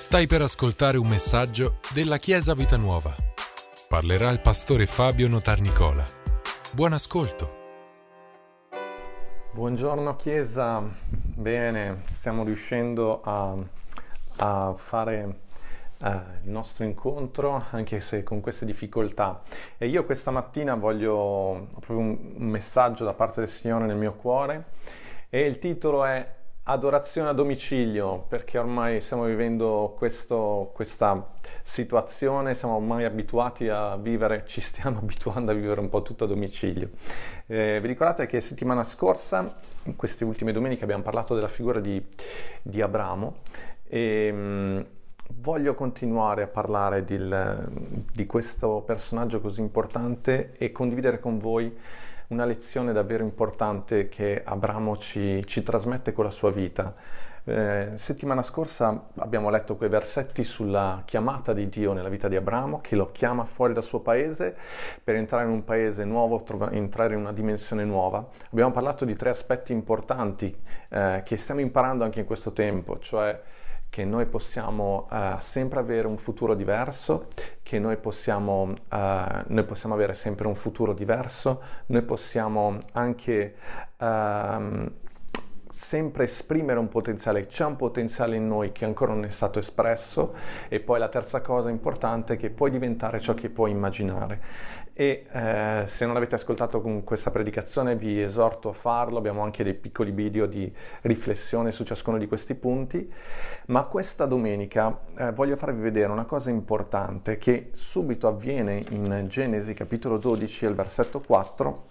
[0.00, 3.14] Stai per ascoltare un messaggio della Chiesa Vita Nuova.
[3.86, 6.02] Parlerà il pastore Fabio Notarnicola.
[6.72, 7.58] Buon ascolto.
[9.52, 13.54] Buongiorno Chiesa, bene, stiamo riuscendo a,
[14.36, 15.40] a fare
[15.98, 16.06] uh,
[16.44, 19.42] il nostro incontro anche se con queste difficoltà
[19.76, 24.64] e io questa mattina voglio proprio un messaggio da parte del Signore nel mio cuore
[25.28, 31.32] e il titolo è adorazione a domicilio, perché ormai stiamo vivendo questo, questa
[31.62, 36.26] situazione, siamo ormai abituati a vivere, ci stiamo abituando a vivere un po' tutto a
[36.26, 36.90] domicilio.
[37.46, 39.54] Eh, vi ricordate che settimana scorsa,
[39.84, 42.04] in queste ultime domeniche, abbiamo parlato della figura di,
[42.62, 43.38] di Abramo
[43.86, 44.80] e mh, mm,
[45.36, 47.18] voglio continuare a parlare di,
[48.12, 51.76] di questo personaggio così importante e condividere con voi
[52.30, 56.92] una lezione davvero importante che Abramo ci, ci trasmette con la sua vita.
[57.42, 62.80] Eh, settimana scorsa abbiamo letto quei versetti sulla chiamata di Dio nella vita di Abramo,
[62.80, 64.54] che lo chiama fuori dal suo paese
[65.02, 68.28] per entrare in un paese nuovo, trova, entrare in una dimensione nuova.
[68.52, 70.56] Abbiamo parlato di tre aspetti importanti
[70.90, 73.40] eh, che stiamo imparando anche in questo tempo, cioè
[73.90, 77.26] che noi possiamo uh, sempre avere un futuro diverso,
[77.62, 78.74] che noi possiamo, uh,
[79.48, 83.56] noi possiamo, avere sempre un futuro diverso, noi possiamo anche
[83.98, 84.92] uh,
[85.70, 90.34] sempre esprimere un potenziale, c'è un potenziale in noi che ancora non è stato espresso
[90.68, 94.40] e poi la terza cosa importante è che puoi diventare ciò che puoi immaginare.
[94.92, 99.62] E eh, se non avete ascoltato con questa predicazione vi esorto a farlo, abbiamo anche
[99.62, 100.70] dei piccoli video di
[101.02, 103.10] riflessione su ciascuno di questi punti,
[103.66, 109.72] ma questa domenica eh, voglio farvi vedere una cosa importante che subito avviene in Genesi
[109.72, 111.89] capitolo 12 al versetto 4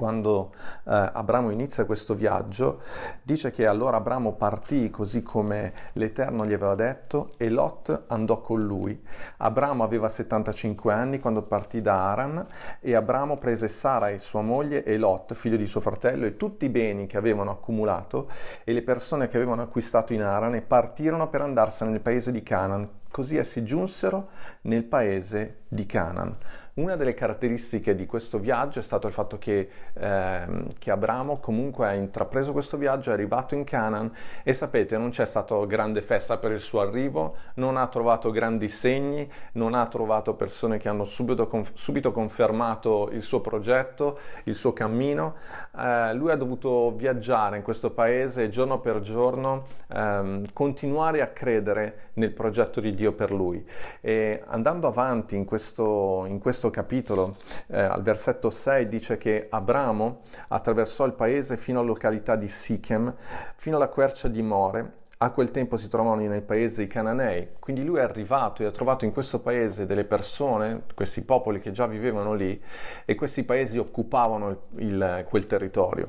[0.00, 0.52] quando
[0.86, 2.80] eh, Abramo inizia questo viaggio,
[3.22, 8.60] dice che allora Abramo partì così come l'Eterno gli aveva detto e Lot andò con
[8.60, 8.98] lui.
[9.36, 12.46] Abramo aveva 75 anni quando partì da Aran
[12.80, 16.64] e Abramo prese Sara e sua moglie e Lot, figlio di suo fratello, e tutti
[16.64, 18.26] i beni che avevano accumulato
[18.64, 22.42] e le persone che avevano acquistato in Aran e partirono per andarsene nel paese di
[22.42, 22.88] Canaan.
[23.10, 24.28] Così essi giunsero
[24.62, 26.34] nel paese di Canaan.
[26.80, 31.86] Una delle caratteristiche di questo viaggio è stato il fatto che, eh, che, Abramo comunque
[31.86, 34.10] ha intrapreso questo viaggio, è arrivato in Canaan
[34.42, 38.70] e sapete non c'è stata grande festa per il suo arrivo, non ha trovato grandi
[38.70, 44.54] segni, non ha trovato persone che hanno subito, conf- subito confermato il suo progetto, il
[44.54, 45.34] suo cammino.
[45.76, 52.08] Eh, lui ha dovuto viaggiare in questo paese giorno per giorno, ehm, continuare a credere
[52.14, 53.62] nel progetto di Dio per lui.
[54.00, 57.36] E andando avanti in questo, in questo capitolo,
[57.68, 63.14] eh, al versetto 6, dice che Abramo attraversò il paese fino alla località di Sichem,
[63.56, 64.92] fino alla quercia di More,
[65.22, 68.70] a quel tempo si trovavano nel paese i Cananei, quindi lui è arrivato e ha
[68.70, 72.58] trovato in questo paese delle persone, questi popoli che già vivevano lì
[73.04, 76.08] e questi paesi occupavano il, il, quel territorio.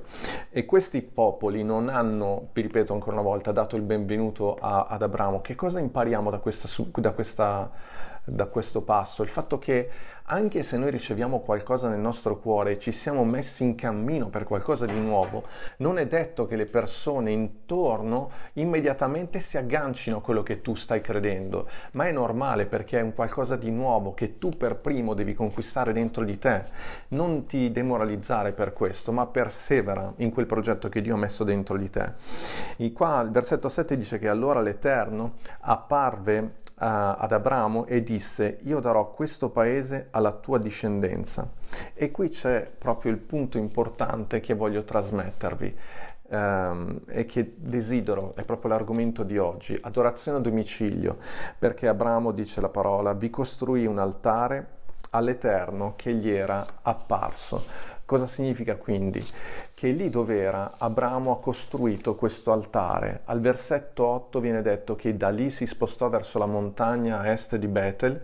[0.50, 5.02] E questi popoli non hanno, vi ripeto ancora una volta, dato il benvenuto a, ad
[5.02, 5.42] Abramo.
[5.42, 7.72] Che cosa impariamo da questa, da questa
[8.24, 9.90] da questo passo, il fatto che
[10.26, 14.44] anche se noi riceviamo qualcosa nel nostro cuore e ci siamo messi in cammino per
[14.44, 15.44] qualcosa di nuovo,
[15.78, 21.02] non è detto che le persone intorno immediatamente si aggancino a quello che tu stai
[21.02, 25.34] credendo, ma è normale perché è un qualcosa di nuovo che tu per primo devi
[25.34, 26.66] conquistare dentro di te.
[27.10, 31.78] Non ti demoralizzare per questo, ma persevera in quel progetto che Dio ha messo dentro
[31.78, 32.14] di te.
[32.78, 36.54] E qua il versetto 7 dice che allora l'Eterno apparve
[36.84, 41.50] ad Abramo e disse io darò questo paese alla tua discendenza.
[41.94, 45.78] E qui c'è proprio il punto importante che voglio trasmettervi
[46.30, 51.18] um, e che desidero, è proprio l'argomento di oggi, adorazione a domicilio,
[51.58, 54.80] perché Abramo dice la parola, vi costruì un altare
[55.12, 57.64] all'Eterno che gli era apparso.
[58.12, 59.26] Cosa significa quindi?
[59.74, 63.22] Che lì dove era Abramo ha costruito questo altare.
[63.24, 67.56] Al versetto 8 viene detto che da lì si spostò verso la montagna a est
[67.56, 68.22] di Betel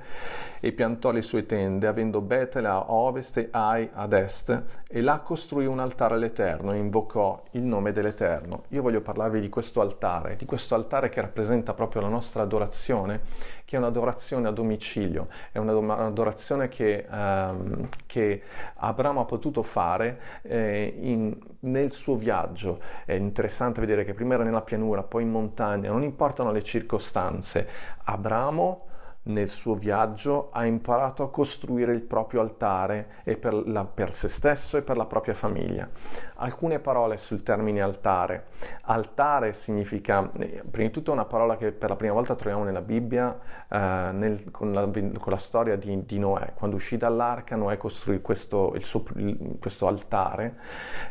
[0.59, 5.19] e piantò le sue tende, avendo Betel a ovest e Ai ad est, e là
[5.19, 8.63] costruì un altare all'Eterno e invocò il nome dell'Eterno.
[8.69, 13.21] Io voglio parlarvi di questo altare, di questo altare che rappresenta proprio la nostra adorazione,
[13.63, 18.41] che è un'adorazione a domicilio, è un'adorazione che, um, che
[18.75, 19.76] Abramo ha potuto fare
[20.41, 22.79] eh, in, nel suo viaggio.
[23.05, 27.67] È interessante vedere che prima era nella pianura, poi in montagna, non importano le circostanze.
[28.05, 28.86] Abramo
[29.27, 33.07] nel suo viaggio ha imparato a costruire il proprio altare
[33.39, 35.89] per, la, per se stesso e per la propria famiglia.
[36.35, 38.45] Alcune parole sul termine altare.
[38.83, 42.81] Altare significa, eh, prima di tutto, una parola che per la prima volta troviamo nella
[42.81, 43.37] Bibbia
[43.69, 46.53] eh, nel, con, la, con, la, storia di, di, Noè.
[46.53, 49.03] Quando uscì dall'arca, Noè costruì questo, suo,
[49.59, 50.57] questo altare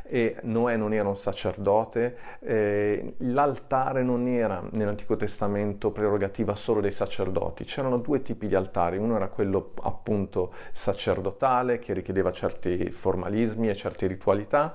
[0.05, 2.17] e Noè non era un sacerdote.
[2.41, 8.99] Eh, l'altare non era nell'Antico Testamento prerogativa solo dei sacerdoti, c'erano due tipi di altari,
[8.99, 14.75] uno era quello appunto sacerdotale che richiedeva certi formalismi e certe ritualità,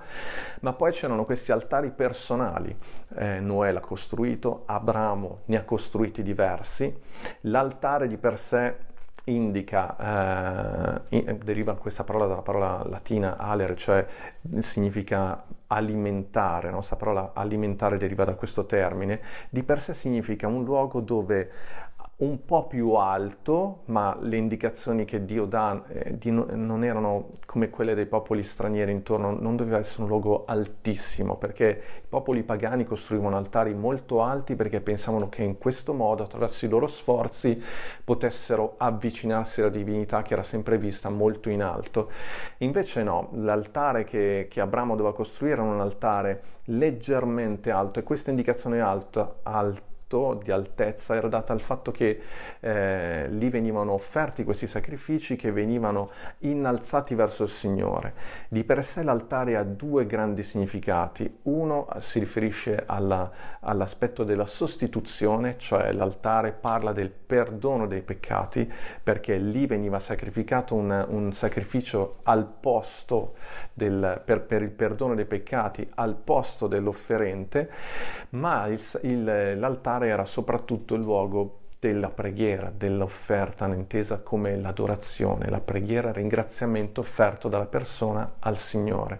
[0.59, 2.75] ma poi c'erano questi altari personali,
[3.15, 6.93] eh, Noè l'ha costruito, Abramo ne ha costruiti diversi,
[7.41, 8.89] l'altare di per sé
[9.25, 14.05] indica, eh, deriva questa parola dalla parola latina aler, cioè
[14.57, 20.63] significa alimentare, la nostra parola alimentare deriva da questo termine, di per sé significa un
[20.63, 21.51] luogo dove
[22.21, 27.29] un po' più alto, ma le indicazioni che Dio dà eh, di no, non erano
[27.45, 32.43] come quelle dei popoli stranieri intorno, non doveva essere un luogo altissimo, perché i popoli
[32.43, 37.59] pagani costruivano altari molto alti perché pensavano che in questo modo, attraverso i loro sforzi,
[38.03, 42.11] potessero avvicinarsi alla divinità che era sempre vista molto in alto.
[42.59, 48.29] Invece no, l'altare che, che Abramo doveva costruire era un altare leggermente alto e questa
[48.29, 49.90] indicazione alta, alta
[50.41, 52.19] di altezza era data al fatto che
[52.59, 58.13] eh, lì venivano offerti questi sacrifici che venivano innalzati verso il Signore.
[58.49, 61.39] Di per sé l'altare ha due grandi significati.
[61.43, 63.31] Uno si riferisce alla,
[63.61, 68.71] all'aspetto della sostituzione, cioè l'altare parla del perdono dei peccati,
[69.01, 73.35] perché lì veniva sacrificato un, un sacrificio al posto
[73.73, 77.69] del, per, per, il perdono dei peccati, al posto dell'offerente,
[78.31, 85.49] ma il, il, l'altare l'altare era soprattutto il luogo della preghiera, dell'offerta, intesa come l'adorazione,
[85.49, 89.19] la preghiera, il ringraziamento offerto dalla persona al Signore.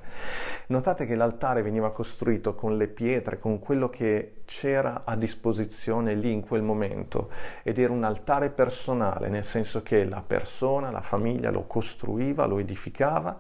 [0.68, 6.34] Notate che l'altare veniva costruito con le pietre, con quello che c'era a disposizione lì
[6.34, 7.30] in quel momento
[7.64, 12.60] ed era un altare personale, nel senso che la persona, la famiglia lo costruiva, lo
[12.60, 13.40] edificava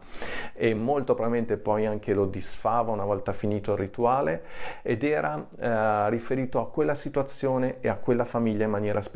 [0.54, 4.44] e molto probabilmente poi anche lo disfava una volta finito il rituale
[4.82, 9.11] ed era eh, riferito a quella situazione e a quella famiglia in maniera specifica.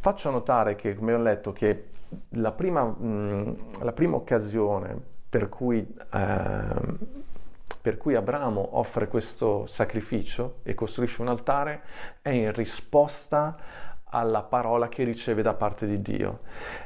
[0.00, 1.88] Faccio notare che, come ho letto, che
[2.30, 7.26] la prima, mh, la prima occasione per cui eh,
[7.80, 11.82] per cui Abramo offre questo sacrificio e costruisce un altare
[12.20, 13.56] è in risposta
[14.10, 16.40] alla parola che riceve da parte di Dio.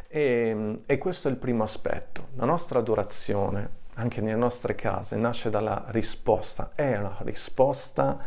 [0.06, 2.28] E, e questo è il primo aspetto.
[2.34, 8.18] La nostra adorazione, anche nelle nostre case, nasce dalla risposta, è una risposta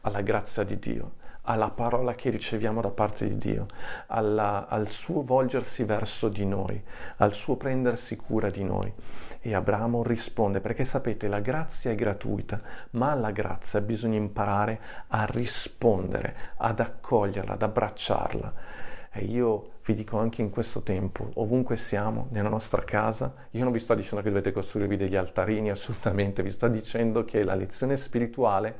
[0.00, 3.66] alla grazia di Dio alla parola che riceviamo da parte di Dio,
[4.08, 6.82] alla, al suo volgersi verso di noi,
[7.18, 8.92] al suo prendersi cura di noi.
[9.40, 12.60] E Abramo risponde, perché sapete, la grazia è gratuita,
[12.92, 18.52] ma alla grazia bisogna imparare a rispondere, ad accoglierla, ad abbracciarla.
[19.16, 23.72] E io vi dico anche in questo tempo, ovunque siamo, nella nostra casa, io non
[23.72, 27.96] vi sto dicendo che dovete costruirvi degli altarini, assolutamente, vi sto dicendo che la lezione
[27.96, 28.78] spirituale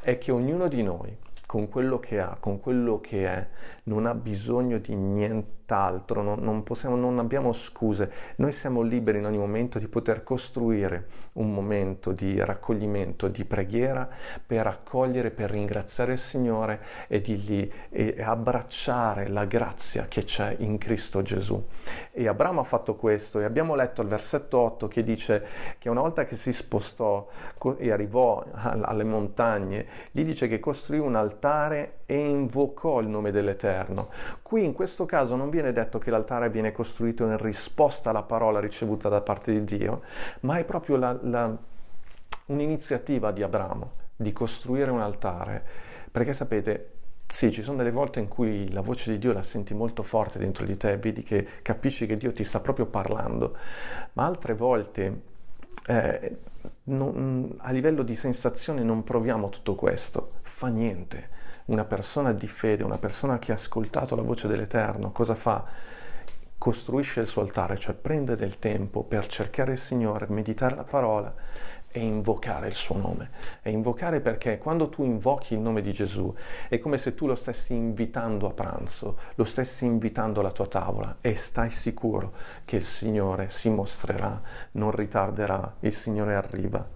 [0.00, 1.16] è che ognuno di noi,
[1.48, 3.48] con quello che ha, con quello che è,
[3.84, 9.24] non ha bisogno di nient'altro, non, non, possiamo, non abbiamo scuse, noi siamo liberi in
[9.24, 14.06] ogni momento di poter costruire un momento di raccoglimento, di preghiera
[14.46, 20.76] per accogliere, per ringraziare il Signore e, dirgli, e abbracciare la grazia che c'è in
[20.76, 21.64] Cristo Gesù.
[22.12, 25.46] E Abramo ha fatto questo e abbiamo letto il versetto 8 che dice
[25.78, 27.26] che una volta che si spostò
[27.78, 33.30] e arrivò alle montagne, gli dice che costruì un altare altare e invocò il nome
[33.30, 34.08] dell'Eterno.
[34.42, 38.58] Qui in questo caso non viene detto che l'altare viene costruito in risposta alla parola
[38.58, 40.02] ricevuta da parte di Dio,
[40.40, 41.56] ma è proprio la, la,
[42.46, 45.64] un'iniziativa di Abramo di costruire un altare,
[46.10, 46.90] perché sapete,
[47.24, 50.40] sì, ci sono delle volte in cui la voce di Dio la senti molto forte
[50.40, 53.56] dentro di te, vedi che capisci che Dio ti sta proprio parlando,
[54.14, 55.22] ma altre volte
[55.86, 56.36] eh,
[56.84, 61.28] non, a livello di sensazione non proviamo tutto questo, fa niente.
[61.66, 65.64] Una persona di fede, una persona che ha ascoltato la voce dell'Eterno, cosa fa?
[66.58, 71.32] Costruisce il suo altare, cioè prende del tempo per cercare il Signore, meditare la parola
[71.98, 73.30] e invocare il suo nome.
[73.60, 76.32] E invocare perché quando tu invochi il nome di Gesù
[76.68, 81.16] è come se tu lo stessi invitando a pranzo, lo stessi invitando alla tua tavola
[81.20, 82.32] e stai sicuro
[82.64, 84.40] che il Signore si mostrerà,
[84.72, 86.86] non ritarderà, il Signore arriva.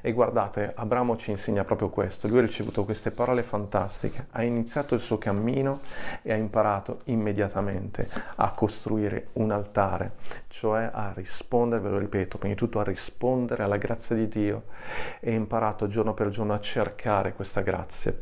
[0.00, 4.96] E guardate, Abramo ci insegna proprio questo, lui ha ricevuto queste parole fantastiche, ha iniziato
[4.96, 5.80] il suo cammino
[6.22, 10.12] e ha imparato immediatamente a costruire un altare,
[10.48, 14.38] cioè a rispondere, ve lo ripeto, prima di tutto a rispondere alla grazia di Dio
[14.48, 18.14] e ha imparato giorno per giorno a cercare questa grazia.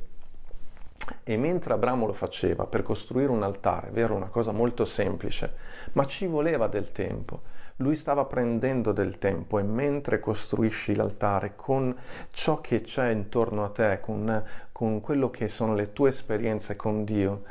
[1.25, 5.55] E mentre Abramo lo faceva per costruire un altare, vero, una cosa molto semplice,
[5.93, 7.41] ma ci voleva del tempo,
[7.81, 11.95] lui stava prendendo del tempo e mentre costruisci l'altare con
[12.31, 14.43] ciò che c'è intorno a te, con,
[14.73, 17.43] con quello che sono le tue esperienze con Dio,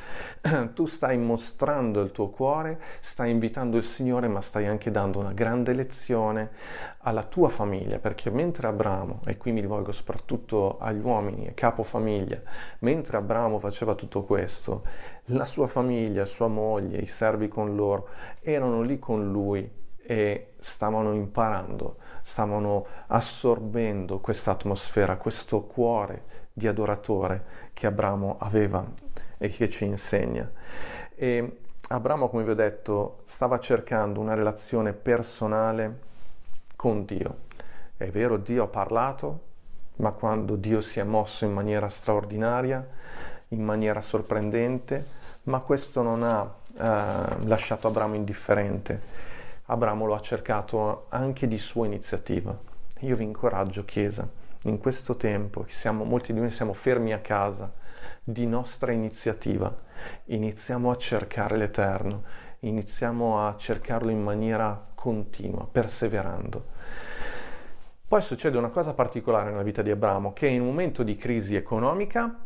[0.73, 5.31] tu stai mostrando il tuo cuore, stai invitando il Signore, ma stai anche dando una
[5.31, 6.51] grande lezione
[6.99, 12.41] alla tua famiglia, perché mentre Abramo, e qui mi rivolgo soprattutto agli uomini, capo famiglia,
[12.79, 14.83] mentre Abramo faceva tutto questo,
[15.31, 18.09] la sua famiglia, sua moglie, i servi con loro,
[18.41, 19.76] erano lì con lui
[20.09, 26.23] e stavano imparando, stavano assorbendo questa atmosfera, questo cuore
[26.53, 28.89] di adoratore che Abramo aveva
[29.37, 30.49] e che ci insegna.
[31.13, 31.59] E
[31.89, 35.99] Abramo, come vi ho detto, stava cercando una relazione personale
[36.77, 37.39] con Dio.
[37.97, 39.41] È vero, Dio ha parlato,
[39.97, 42.87] ma quando Dio si è mosso in maniera straordinaria,
[43.49, 45.05] in maniera sorprendente,
[45.43, 49.35] ma questo non ha eh, lasciato Abramo indifferente
[49.69, 52.57] Abramo lo ha cercato anche di sua iniziativa.
[53.01, 54.25] Io vi incoraggio, Chiesa,
[54.63, 57.73] in questo tempo, che siamo, molti di noi siamo fermi a casa,
[58.23, 59.73] di nostra iniziativa,
[60.25, 62.23] iniziamo a cercare l'Eterno,
[62.59, 66.65] iniziamo a cercarlo in maniera continua, perseverando.
[68.07, 71.57] Poi succede una cosa particolare nella vita di Abramo, che in un momento di crisi
[71.57, 72.39] economica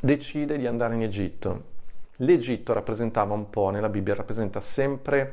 [0.00, 1.70] decide di andare in Egitto.
[2.16, 5.32] L'Egitto rappresentava un po', nella Bibbia rappresenta sempre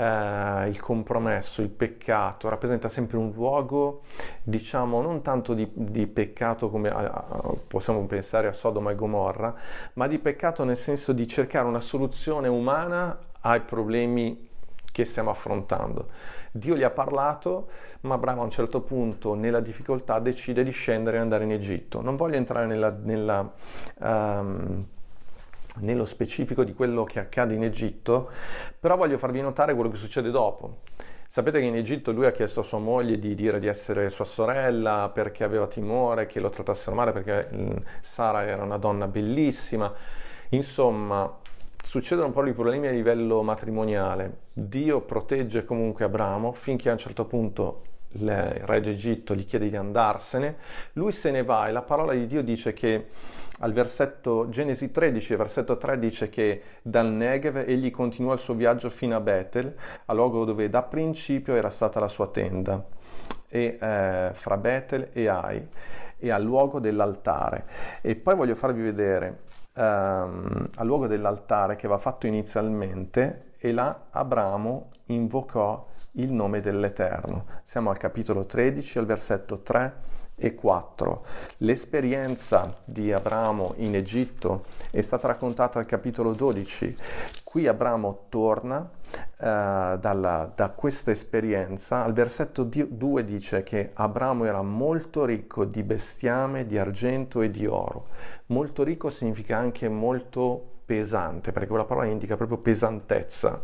[0.00, 4.00] eh, il compromesso, il peccato, rappresenta sempre un luogo,
[4.42, 9.54] diciamo, non tanto di, di peccato come uh, possiamo pensare a Sodoma e Gomorra,
[9.94, 14.48] ma di peccato nel senso di cercare una soluzione umana ai problemi
[14.90, 16.08] che stiamo affrontando.
[16.50, 17.68] Dio gli ha parlato,
[18.02, 22.00] ma Abramo a un certo punto nella difficoltà decide di scendere e andare in Egitto.
[22.00, 23.52] Non voglio entrare nella, nella
[23.98, 24.86] um,
[25.76, 28.30] nello specifico di quello che accade in Egitto,
[28.78, 30.78] però voglio farvi notare quello che succede dopo.
[31.26, 34.24] Sapete che in Egitto lui ha chiesto a sua moglie di dire di essere sua
[34.24, 39.92] sorella perché aveva timore che lo trattassero male, perché mm, Sara era una donna bellissima.
[40.48, 41.38] Insomma,
[41.80, 44.38] succedono un po' di problemi a livello matrimoniale.
[44.52, 49.76] Dio protegge comunque Abramo finché a un certo punto il re d'Egitto gli chiede di
[49.76, 50.56] andarsene.
[50.94, 53.06] Lui se ne va e la parola di Dio dice che
[53.60, 58.88] al versetto Genesi 13, versetto 3 dice che dal Negev egli continuò il suo viaggio
[58.88, 59.74] fino a Betel,
[60.06, 62.82] a luogo dove da principio era stata la sua tenda,
[63.48, 65.68] e, eh, fra Betel e Ai,
[66.16, 67.66] e al luogo dell'altare.
[68.00, 69.40] E poi voglio farvi vedere
[69.76, 77.46] ehm, al luogo dell'altare che va fatto inizialmente, e là Abramo invocò il nome dell'Eterno.
[77.62, 79.94] Siamo al capitolo 13, al versetto 3
[80.40, 81.22] e 4.
[81.58, 86.96] L'esperienza di Abramo in Egitto è stata raccontata al capitolo 12.
[87.44, 92.02] Qui Abramo torna eh, dalla, da questa esperienza.
[92.02, 97.66] Al versetto 2 dice che Abramo era molto ricco di bestiame, di argento e di
[97.66, 98.06] oro.
[98.46, 103.60] Molto ricco significa anche molto pesante, perché quella parola indica proprio pesantezza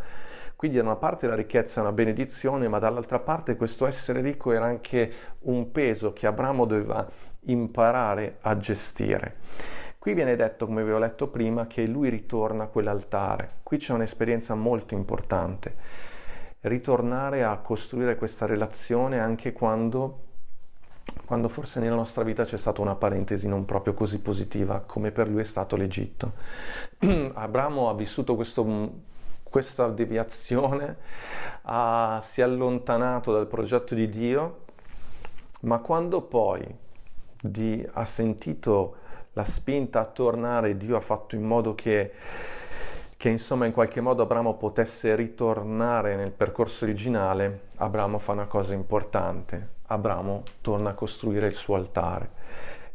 [0.57, 4.53] quindi da una parte la ricchezza è una benedizione, ma dall'altra parte questo essere ricco
[4.53, 7.07] era anche un peso che Abramo doveva
[7.45, 9.37] imparare a gestire.
[9.99, 13.57] Qui viene detto, come vi ho letto prima, che lui ritorna a quell'altare.
[13.63, 15.75] Qui c'è un'esperienza molto importante.
[16.61, 20.23] Ritornare a costruire questa relazione anche quando
[21.25, 25.29] quando forse nella nostra vita c'è stata una parentesi non proprio così positiva come per
[25.29, 26.33] lui è stato l'Egitto.
[27.35, 28.65] Abramo ha vissuto questo
[29.57, 30.99] questa deviazione
[31.63, 34.65] ha, si è allontanato dal progetto di Dio,
[35.63, 36.63] ma quando poi
[37.41, 38.97] di, ha sentito
[39.33, 42.13] la spinta a tornare, Dio ha fatto in modo che,
[43.17, 48.75] che insomma in qualche modo Abramo potesse ritornare nel percorso originale, Abramo fa una cosa
[48.75, 52.29] importante, Abramo torna a costruire il suo altare.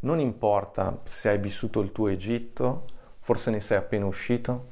[0.02, 2.84] Non importa se hai vissuto il tuo Egitto,
[3.18, 4.71] forse ne sei appena uscito,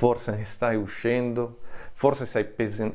[0.00, 1.58] forse ne stai uscendo,
[1.92, 2.48] forse sei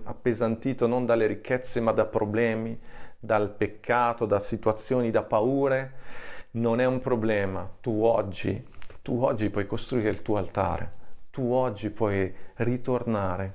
[0.06, 2.76] appesantito non dalle ricchezze ma da problemi,
[3.20, 5.94] dal peccato, da situazioni, da paure,
[6.54, 7.70] non è un problema.
[7.80, 8.68] Tu oggi,
[9.04, 10.94] tu oggi puoi costruire il tuo altare,
[11.30, 13.54] tu oggi puoi ritornare,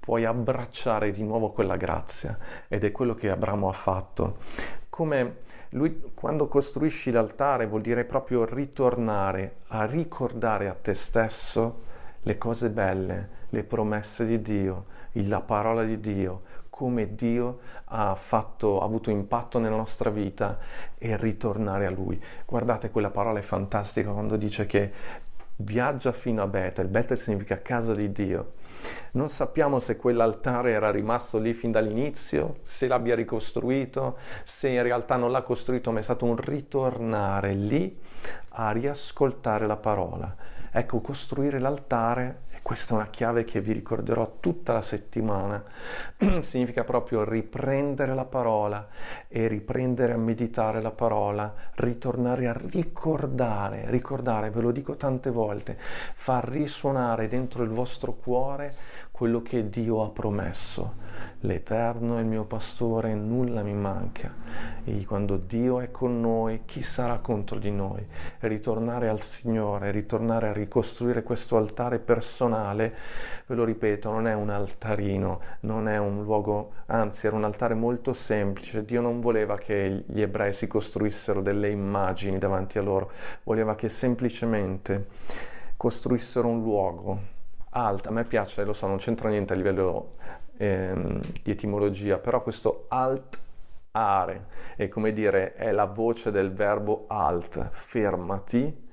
[0.00, 2.36] puoi abbracciare di nuovo quella grazia
[2.66, 4.38] ed è quello che Abramo ha fatto.
[4.88, 5.36] Come
[5.70, 11.86] lui quando costruisci l'altare vuol dire proprio ritornare a ricordare a te stesso
[12.22, 18.80] le cose belle, le promesse di Dio, la parola di Dio, come Dio ha, fatto,
[18.80, 20.58] ha avuto impatto nella nostra vita
[20.96, 22.22] e ritornare a Lui.
[22.46, 24.92] Guardate, quella parola è fantastica quando dice che
[25.56, 26.86] viaggia fino a Betel.
[26.86, 28.52] Betel significa casa di Dio.
[29.12, 35.16] Non sappiamo se quell'altare era rimasto lì fin dall'inizio, se l'abbia ricostruito, se in realtà
[35.16, 37.98] non l'ha costruito, ma è stato un ritornare lì
[38.50, 40.36] a riascoltare la parola.
[40.70, 45.64] Ecco, costruire l'altare questa è una chiave che vi ricorderò tutta la settimana.
[46.42, 48.86] Significa proprio riprendere la parola
[49.26, 55.78] e riprendere a meditare la parola, ritornare a ricordare, ricordare, ve lo dico tante volte,
[55.78, 58.74] far risuonare dentro il vostro cuore
[59.10, 61.07] quello che Dio ha promesso.
[61.40, 64.34] L'Eterno è il mio pastore, nulla mi manca.
[64.84, 68.04] E quando Dio è con noi, chi sarà contro di noi?
[68.40, 72.94] Ritornare al Signore, ritornare a ricostruire questo altare personale,
[73.46, 77.74] ve lo ripeto, non è un altarino, non è un luogo, anzi era un altare
[77.74, 78.84] molto semplice.
[78.84, 83.10] Dio non voleva che gli ebrei si costruissero delle immagini davanti a loro,
[83.44, 85.06] voleva che semplicemente
[85.76, 87.36] costruissero un luogo
[87.70, 90.14] alta, a me piace, lo so, non c'entra niente a livello
[90.58, 93.40] ehm, di etimologia, però questo alt
[93.92, 94.46] are
[94.76, 98.86] è come dire, è la voce del verbo alt, fermati,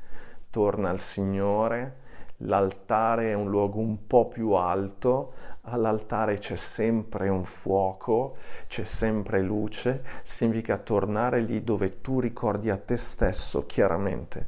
[0.50, 2.04] torna al Signore,
[2.38, 5.34] l'altare è un luogo un po' più alto,
[5.66, 8.36] all'altare c'è sempre un fuoco,
[8.68, 14.48] c'è sempre luce, significa tornare lì dove tu ricordi a te stesso chiaramente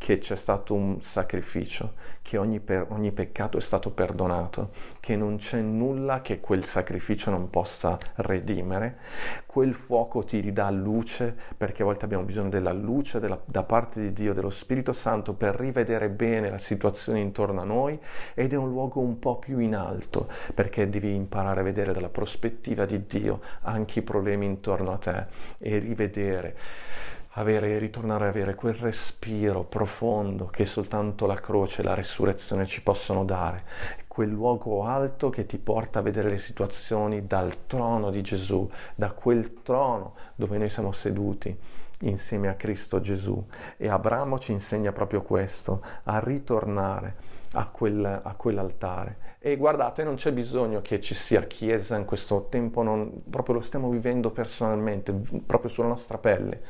[0.00, 5.36] che c'è stato un sacrificio, che ogni, per, ogni peccato è stato perdonato, che non
[5.36, 8.96] c'è nulla che quel sacrificio non possa redimere.
[9.44, 14.00] Quel fuoco ti ridà luce, perché a volte abbiamo bisogno della luce della, da parte
[14.00, 18.00] di Dio, dello Spirito Santo, per rivedere bene la situazione intorno a noi
[18.32, 22.08] ed è un luogo un po' più in alto, perché devi imparare a vedere dalla
[22.08, 25.26] prospettiva di Dio anche i problemi intorno a te
[25.58, 26.56] e rivedere
[27.34, 32.82] avere, ritornare ad avere quel respiro profondo che soltanto la croce e la resurrezione ci
[32.82, 33.64] possono dare,
[34.08, 39.12] quel luogo alto che ti porta a vedere le situazioni dal trono di Gesù, da
[39.12, 41.56] quel trono dove noi siamo seduti
[42.00, 43.44] insieme a Cristo Gesù.
[43.76, 47.16] E Abramo ci insegna proprio questo, a ritornare
[47.52, 49.18] a, quel, a quell'altare.
[49.38, 53.60] E guardate, non c'è bisogno che ci sia chiesa in questo tempo, non, proprio lo
[53.60, 55.12] stiamo vivendo personalmente,
[55.46, 56.62] proprio sulla nostra pelle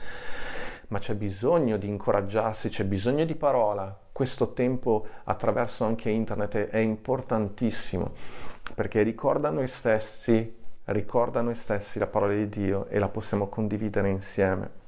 [0.91, 3.97] ma c'è bisogno di incoraggiarsi, c'è bisogno di parola.
[4.11, 8.13] Questo tempo attraverso anche internet è, importantissimo
[8.75, 14.09] perché ricorda noi stessi, ricorda noi stessi la parola di Dio e la possiamo condividere
[14.09, 14.80] insieme.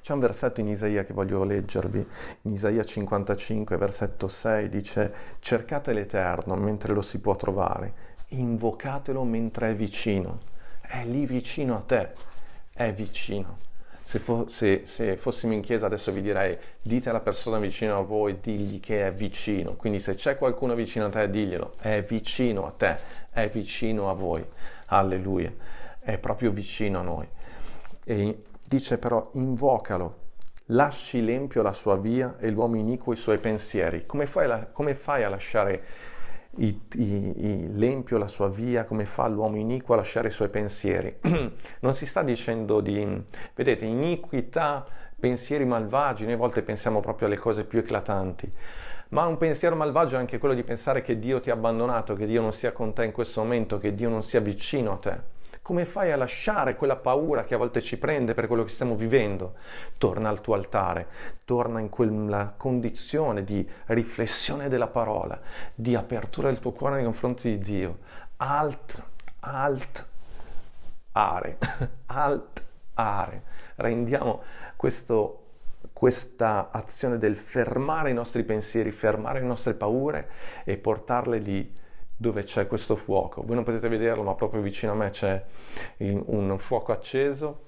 [0.00, 2.06] C'è un versetto in Isaia che voglio leggervi,
[2.42, 7.92] in Isaia 55, versetto 6, dice cercate l'Eterno mentre lo si può trovare,
[8.28, 10.38] invocatelo mentre è vicino,
[10.80, 12.12] è lì vicino a te,
[12.72, 13.64] è vicino.
[14.02, 18.02] Se, fo- se, se, fossimo in chiesa adesso vi direi dite alla persona vicino a
[18.02, 19.74] voi, digli che è vicino.
[19.74, 22.96] Quindi se c'è qualcuno vicino a te, diglielo, è vicino a te,
[23.30, 24.46] è vicino a voi.
[24.86, 25.52] Alleluia,
[25.98, 27.28] è proprio vicino a noi.
[28.04, 30.24] E dice però invocalo,
[30.66, 34.06] lasci l'empio la sua via e l'uomo iniquo i suoi pensieri.
[34.06, 35.84] Come fai, la, come fai a lasciare
[36.56, 41.16] i, i, l'empio la sua via, come fa l'uomo iniquo a lasciare i suoi pensieri.
[41.80, 43.22] non si sta dicendo di,
[43.54, 44.84] vedete, iniquità,
[45.18, 48.52] pensieri malvagi, noi a volte pensiamo proprio alle cose più eclatanti.
[49.08, 52.26] Ma un pensiero malvagio è anche quello di pensare che Dio ti ha abbandonato, che
[52.26, 55.34] Dio non sia con te in questo momento, che Dio non sia vicino a te.
[55.66, 58.94] Come fai a lasciare quella paura che a volte ci prende per quello che stiamo
[58.94, 59.54] vivendo?
[59.98, 61.08] Torna al tuo altare,
[61.44, 65.36] torna in quella condizione di riflessione della parola,
[65.74, 67.98] di apertura del tuo cuore nei confronti di Dio.
[68.36, 69.02] Alt,
[69.40, 70.08] alt,
[71.10, 71.58] are,
[72.06, 73.42] alt, are.
[73.74, 74.44] Rendiamo
[74.76, 75.40] questo
[75.92, 80.30] questa azione del fermare i nostri pensieri, fermare le nostre paure
[80.64, 81.84] e portarle lì
[82.16, 83.42] dove c'è questo fuoco.
[83.42, 85.44] Voi non potete vederlo, ma proprio vicino a me c'è
[85.98, 87.64] un fuoco acceso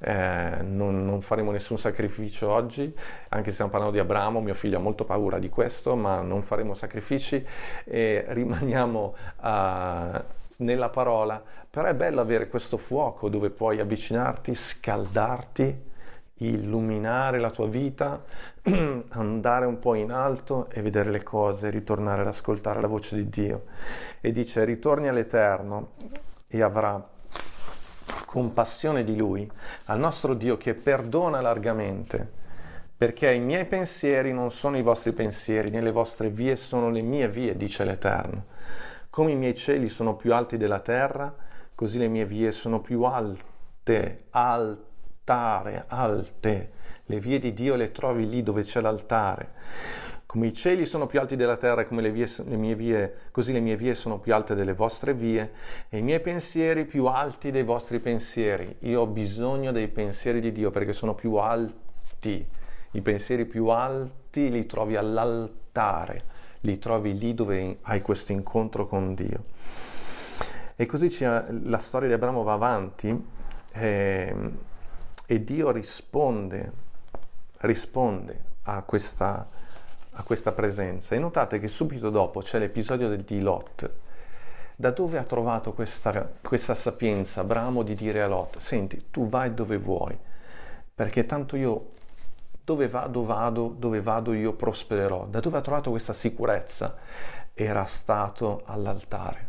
[0.00, 2.92] eh, non, non, faremo nessun sacrificio oggi,
[3.30, 6.42] anche se stiamo parlando di Abramo, mio figlio ha molto paura di questo, ma non
[6.42, 7.44] faremo sacrifici
[7.84, 10.22] e rimaniamo uh,
[10.58, 11.42] nella parola.
[11.68, 15.88] Però è bello avere questo fuoco dove puoi avvicinarti, scaldarti,
[16.40, 18.22] illuminare la tua vita,
[19.10, 23.28] andare un po' in alto e vedere le cose, ritornare ad ascoltare la voce di
[23.28, 23.64] Dio.
[24.20, 25.92] E dice, ritorni all'Eterno
[26.48, 27.08] e avrà
[28.26, 29.50] compassione di Lui,
[29.86, 32.38] al nostro Dio che perdona largamente,
[32.96, 37.02] perché i miei pensieri non sono i vostri pensieri, né le vostre vie sono le
[37.02, 38.44] mie vie, dice l'Eterno.
[39.10, 41.34] Come i miei cieli sono più alti della terra,
[41.74, 44.24] così le mie vie sono più alte,
[45.30, 46.70] altare, alte.
[47.06, 49.50] Le vie di Dio le trovi lì dove c'è l'altare.
[50.26, 53.52] Come i cieli sono più alti della terra, come le, vie, le mie vie, così
[53.52, 55.52] le mie vie sono più alte delle vostre vie
[55.88, 58.76] e i miei pensieri più alti dei vostri pensieri.
[58.80, 62.46] Io ho bisogno dei pensieri di Dio perché sono più alti.
[62.92, 66.24] I pensieri più alti li trovi all'altare,
[66.60, 69.44] li trovi lì dove hai questo incontro con Dio.
[70.76, 71.12] E così
[71.64, 73.38] la storia di Abramo va avanti
[73.72, 74.34] eh,
[75.30, 76.72] e Dio risponde,
[77.58, 79.46] risponde a questa
[80.14, 81.14] a questa presenza.
[81.14, 83.90] E notate che subito dopo c'è l'episodio di Lot.
[84.74, 89.54] Da dove ha trovato questa, questa sapienza Abramo di dire a Lot, senti, tu vai
[89.54, 90.18] dove vuoi,
[90.92, 91.90] perché tanto io
[92.64, 95.26] dove vado, vado, dove vado io prospererò.
[95.26, 96.96] Da dove ha trovato questa sicurezza?
[97.54, 99.48] Era stato all'altare.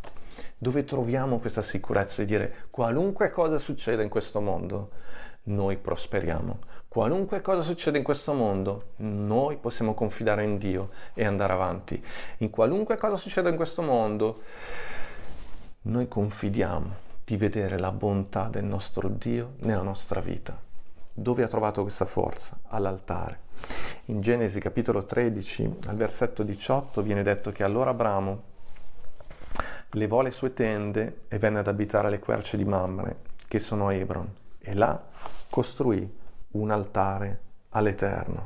[0.60, 4.92] Dove troviamo questa sicurezza di dire qualunque cosa succeda in questo mondo,
[5.44, 6.60] noi prosperiamo.
[6.88, 12.04] Qualunque cosa succede in questo mondo, noi possiamo confidare in Dio e andare avanti.
[12.40, 14.42] In qualunque cosa succeda in questo mondo,
[15.84, 20.60] noi confidiamo di vedere la bontà del nostro Dio nella nostra vita.
[21.14, 22.60] Dove ha trovato questa forza?
[22.68, 23.50] All'altare.
[24.06, 28.50] In Genesi capitolo 13, al versetto 18, viene detto che allora Abramo
[29.92, 34.30] levò le sue tende e venne ad abitare alle querce di Mamre, che sono Hebron
[34.60, 35.02] e là
[35.52, 36.18] costruì
[36.52, 37.40] un altare
[37.72, 38.46] all'Eterno.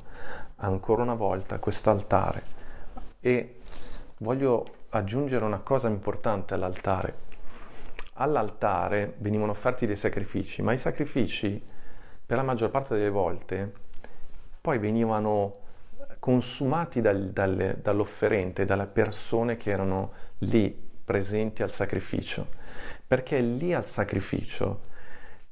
[0.58, 2.44] Ancora una volta questo altare.
[3.22, 3.60] E
[4.20, 7.24] voglio aggiungere una cosa importante all'altare.
[8.16, 11.64] All'altare venivano offerti dei sacrifici, ma i sacrifici
[12.26, 13.72] per la maggior parte delle volte
[14.60, 15.60] poi venivano
[16.20, 22.48] consumati dal, dalle, dall'offerente, dalle persone che erano lì presenti al sacrificio,
[23.06, 24.94] perché lì al sacrificio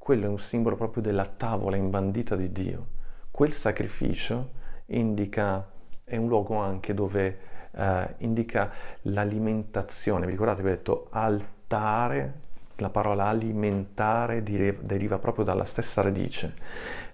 [0.03, 2.87] quello è un simbolo proprio della tavola imbandita di Dio.
[3.31, 4.51] Quel sacrificio
[4.87, 5.65] indica,
[6.03, 7.39] è un luogo anche dove
[7.71, 8.69] eh, indica
[9.03, 10.25] l'alimentazione.
[10.25, 12.33] Vi ricordate, vi ho detto altare,
[12.77, 16.53] la parola alimentare deriva proprio dalla stessa radice.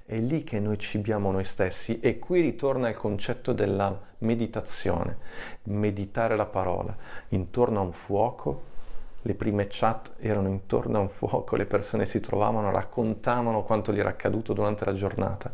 [0.03, 5.17] È lì che noi cibiamo noi stessi e qui ritorna il concetto della meditazione,
[5.65, 6.97] meditare la parola
[7.27, 8.77] intorno a un fuoco
[9.23, 13.99] le prime chat erano intorno a un fuoco, le persone si trovavano, raccontavano quanto gli
[13.99, 15.53] era accaduto durante la giornata.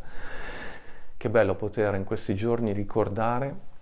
[1.17, 3.73] Che bello poter in questi giorni ricordare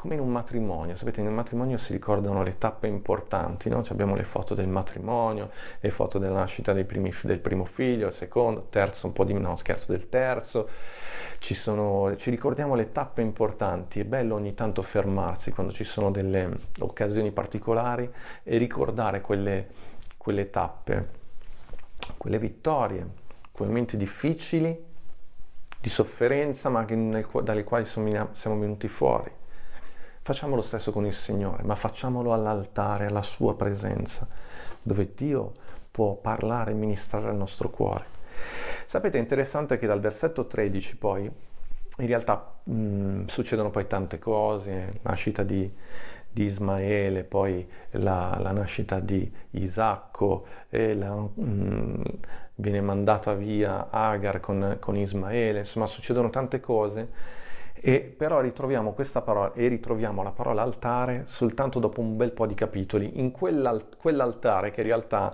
[0.00, 3.82] come in un matrimonio, sapete un matrimonio si ricordano le tappe importanti, no?
[3.82, 8.12] cioè abbiamo le foto del matrimonio, le foto della nascita primi, del primo figlio, il
[8.14, 10.70] secondo, terzo, un po' di no scherzo del terzo,
[11.38, 16.10] ci, sono, ci ricordiamo le tappe importanti, è bello ogni tanto fermarsi quando ci sono
[16.10, 18.10] delle occasioni particolari
[18.42, 19.68] e ricordare quelle,
[20.16, 21.08] quelle tappe,
[22.16, 23.06] quelle vittorie,
[23.52, 24.82] quei momenti difficili,
[25.78, 29.36] di sofferenza, ma nel, dalle quali siamo venuti fuori
[30.22, 34.28] Facciamo lo stesso con il Signore, ma facciamolo all'altare, alla sua presenza,
[34.82, 35.52] dove Dio
[35.90, 38.04] può parlare e ministrare al nostro cuore.
[38.84, 44.18] Sapete, è interessante che dal versetto 13 poi, in realtà mh, mm, succedono poi tante
[44.18, 45.72] cose, nascita di,
[46.30, 52.02] di Ismaele, poi la, la, nascita di Isacco, la, mh, mm,
[52.56, 57.48] viene mandata via Agar con, con Ismaele, insomma succedono tante cose
[57.82, 62.46] e però ritroviamo questa parola e ritroviamo la parola altare soltanto dopo un bel po'
[62.46, 65.30] di capitoli, in quell'altare che in realtà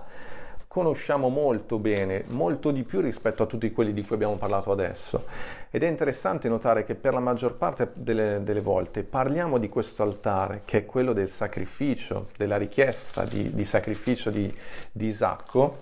[0.67, 5.25] conosciamo molto bene, molto di più rispetto a tutti quelli di cui abbiamo parlato adesso.
[5.71, 10.03] Ed è interessante notare che per la maggior parte delle, delle volte parliamo di questo
[10.03, 14.53] altare, che è quello del sacrificio, della richiesta di, di sacrificio di,
[14.91, 15.77] di Isacco,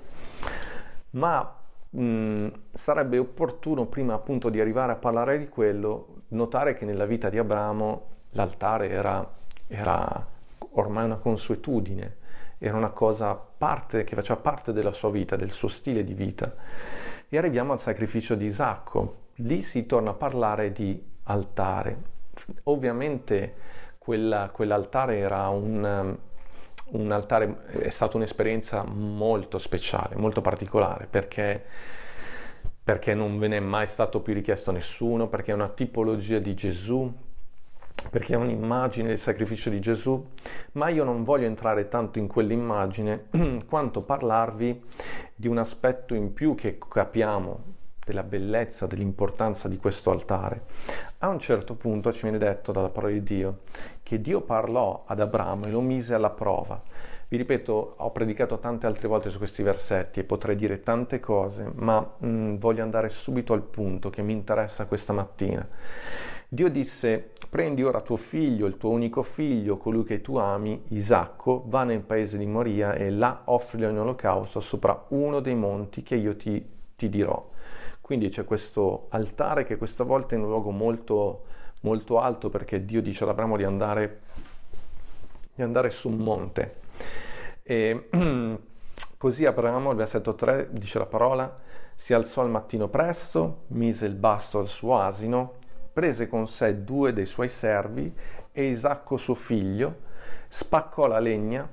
[1.11, 1.55] ma
[1.89, 7.29] mh, sarebbe opportuno prima appunto di arrivare a parlare di quello notare che nella vita
[7.29, 9.33] di Abramo l'altare era,
[9.67, 10.27] era
[10.71, 12.17] ormai una consuetudine,
[12.57, 16.53] era una cosa parte, che faceva parte della sua vita, del suo stile di vita.
[17.27, 19.23] E arriviamo al sacrificio di Isacco.
[19.39, 22.13] Lì si torna a parlare di altare.
[22.63, 23.53] Ovviamente
[23.97, 26.17] quella, quell'altare era un,
[26.85, 31.65] un altare, è stata un'esperienza molto speciale, molto particolare, perché
[32.85, 36.37] perché non ve ne è mai stato più richiesto a nessuno, perché è una tipologia
[36.37, 37.11] di Gesù,
[38.11, 40.23] perché è un'immagine del sacrificio di Gesù,
[40.73, 43.25] ma io non voglio entrare tanto in quell'immagine
[43.67, 44.83] quanto parlarvi
[45.33, 47.73] di un aspetto in più che capiamo
[48.05, 50.65] della bellezza, dell'importanza di questo altare.
[51.19, 53.61] A un certo punto ci viene detto dalla parola di Dio
[54.03, 56.79] che Dio parlò ad Abramo e lo mise alla prova
[57.35, 61.69] vi ripeto, ho predicato tante altre volte su questi versetti e potrei dire tante cose,
[61.75, 65.67] ma mh, mm, voglio andare subito al punto che mi interessa questa mattina.
[66.47, 71.63] Dio disse, prendi ora tuo figlio, il tuo unico figlio, colui che tu ami, Isacco,
[71.67, 76.15] va nel paese di Moria e là offrilo in olocausto sopra uno dei monti che
[76.15, 77.49] io ti, ti dirò.
[77.99, 81.43] Quindi c'è questo altare che questa volta è in un luogo molto,
[81.81, 84.21] molto alto perché Dio dice ad Abramo di andare,
[85.53, 86.83] di andare su un monte.
[87.67, 88.09] E
[89.17, 91.51] così Abramo, il versetto 3, dice la parola,
[91.95, 95.53] si alzò al mattino presto, mise il basto al suo asino,
[95.91, 98.13] prese con sé due dei suoi servi
[98.51, 100.01] e Isacco suo figlio,
[100.47, 101.67] spaccò la legna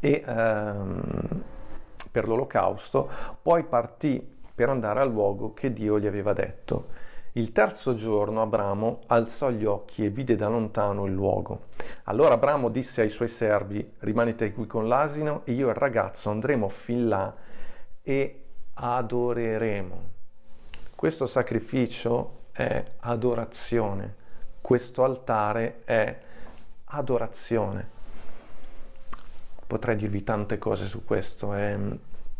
[0.00, 1.42] e, ehm,
[2.10, 6.88] per l'olocausto, poi partì per andare al luogo che Dio gli aveva detto.
[7.32, 11.66] Il terzo giorno Abramo alzò gli occhi e vide da lontano il luogo.
[12.04, 16.30] Allora Abramo disse ai suoi servi, rimanete qui con l'asino e io e il ragazzo
[16.30, 17.34] andremo fin là
[18.02, 20.10] e adoreremo.
[20.94, 24.16] Questo sacrificio è adorazione,
[24.60, 26.18] questo altare è
[26.86, 27.96] adorazione.
[29.66, 31.78] Potrei dirvi tante cose su questo, è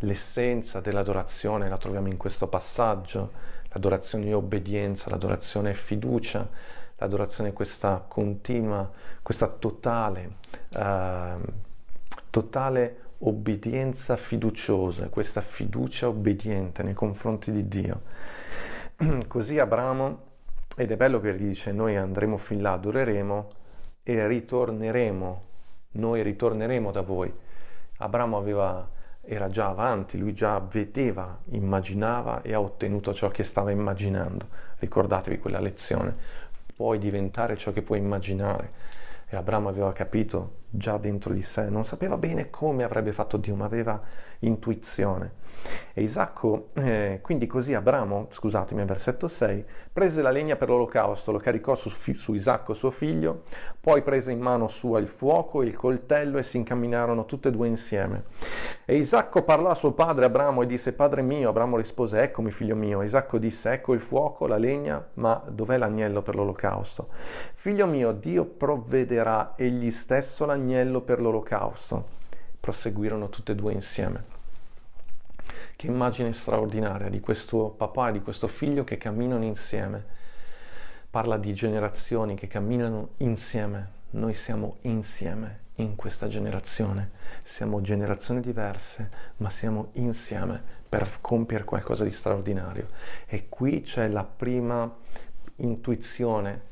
[0.02, 6.48] l'essenza dell'adorazione la troviamo in questo passaggio L'adorazione è obbedienza, l'adorazione è fiducia,
[6.96, 8.90] l'adorazione è questa continua,
[9.22, 10.36] questa totale,
[10.74, 11.36] eh,
[12.30, 18.02] totale obbedienza fiduciosa, questa fiducia obbediente nei confronti di Dio.
[19.28, 20.22] Così Abramo,
[20.76, 23.48] ed è bello che gli dice noi andremo fin là, adoreremo
[24.02, 25.42] e ritorneremo,
[25.92, 27.32] noi ritorneremo da voi.
[27.98, 28.88] Abramo aveva
[29.30, 34.48] era già avanti, lui già vedeva, immaginava e ha ottenuto ciò che stava immaginando.
[34.78, 36.16] Ricordatevi quella lezione.
[36.74, 38.72] Puoi diventare ciò che puoi immaginare.
[39.28, 43.56] E Abramo aveva capito già dentro di sé, non sapeva bene come avrebbe fatto Dio,
[43.56, 43.98] ma aveva
[44.40, 45.32] intuizione.
[45.94, 51.38] E Isacco, eh, quindi così Abramo, scusatemi, versetto 6, prese la legna per l'olocausto, lo
[51.38, 53.42] caricò su, su Isacco suo figlio,
[53.80, 57.52] poi prese in mano sua il fuoco e il coltello e si incamminarono tutte e
[57.52, 58.24] due insieme.
[58.84, 62.76] E Isacco parlò a suo padre Abramo e disse, Padre mio, Abramo rispose, eccomi figlio
[62.76, 63.02] mio.
[63.02, 67.08] Isacco disse, ecco il fuoco, la legna, ma dov'è l'agnello per l'olocausto?
[67.10, 70.57] Figlio mio, Dio provvederà egli stesso l'agnello
[71.02, 72.08] per l'olocausto.
[72.60, 74.36] Proseguirono tutte e due insieme.
[75.76, 80.04] Che immagine straordinaria di questo papà e di questo figlio che camminano insieme.
[81.10, 83.96] Parla di generazioni che camminano insieme.
[84.10, 87.10] Noi siamo insieme in questa generazione.
[87.44, 92.88] Siamo generazioni diverse, ma siamo insieme per compiere qualcosa di straordinario.
[93.26, 94.92] E qui c'è la prima
[95.56, 96.62] intuizione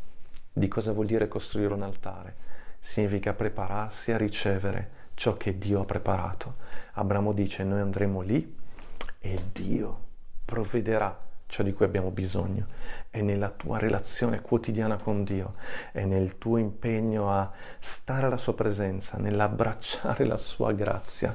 [0.52, 2.44] di cosa vuol dire costruire un altare.
[2.86, 6.54] Significa prepararsi a ricevere ciò che Dio ha preparato.
[6.92, 8.56] Abramo dice noi andremo lì
[9.18, 10.04] e Dio
[10.44, 12.66] provvederà ciò di cui abbiamo bisogno,
[13.10, 15.54] è nella tua relazione quotidiana con Dio,
[15.90, 21.34] è nel tuo impegno a stare alla sua presenza, nell'abbracciare la sua grazia,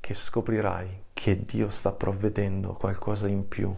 [0.00, 3.76] che scoprirai che Dio sta provvedendo qualcosa in più,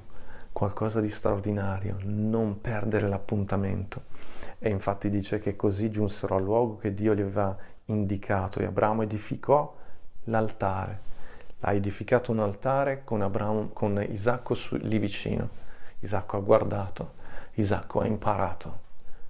[0.53, 4.05] qualcosa di straordinario, non perdere l'appuntamento.
[4.59, 7.57] E infatti dice che così giunsero al luogo che Dio gli aveva
[7.87, 9.75] indicato e Abramo edificò
[10.25, 11.09] l'altare
[11.61, 15.49] ha edificato un altare con, Abramo, con Isacco su, lì vicino.
[16.01, 17.15] Isacco ha guardato,
[17.55, 18.87] Isacco ha imparato.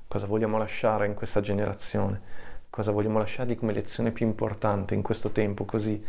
[0.07, 2.21] Cosa vogliamo lasciare in questa generazione?
[2.69, 6.05] Cosa vogliamo lasciargli come lezione più importante in questo tempo così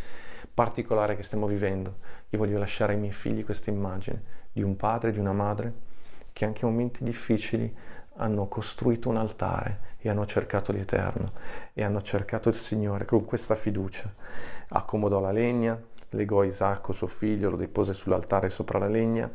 [0.54, 2.00] particolare che stiamo vivendo?
[2.30, 5.88] Io voglio lasciare ai miei figli questa immagine di un padre di una madre
[6.34, 7.74] che anche in momenti difficili
[8.18, 11.32] hanno costruito un altare e hanno cercato l'Eterno
[11.74, 14.12] e hanno cercato il Signore con questa fiducia.
[14.70, 19.30] Accomodò la legna, legò Isacco suo figlio, lo depose sull'altare sopra la legna.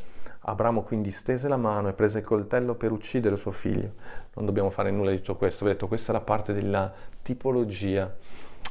[0.47, 3.93] Abramo quindi stese la mano e prese il coltello per uccidere suo figlio.
[4.35, 8.15] Non dobbiamo fare nulla di tutto questo, ho questa è la parte della tipologia